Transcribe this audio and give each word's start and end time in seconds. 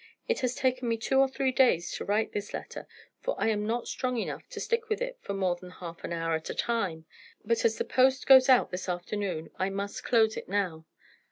It 0.27 0.39
has 0.39 0.55
taken 0.55 0.87
me 0.89 0.97
two 0.97 1.19
or 1.19 1.27
three 1.27 1.51
days 1.51 1.91
to 1.91 2.05
write 2.05 2.31
this 2.31 2.55
letter, 2.55 2.87
for 3.19 3.35
I 3.39 3.49
am 3.49 3.67
not 3.67 3.87
strong 3.87 4.17
enough 4.17 4.49
to 4.49 4.59
stick 4.59 4.87
to 4.87 4.93
it 4.95 5.19
for 5.21 5.35
more 5.35 5.55
than 5.55 5.69
half 5.69 6.03
an 6.03 6.11
hour 6.11 6.33
at 6.33 6.49
a 6.49 6.55
time; 6.55 7.05
but 7.45 7.63
as 7.63 7.77
the 7.77 7.85
post 7.85 8.25
goes 8.25 8.49
out 8.49 8.71
this 8.71 8.89
afternoon 8.89 9.51
I 9.59 9.69
must 9.69 10.03
close 10.03 10.37
it 10.37 10.49
now. 10.49 10.85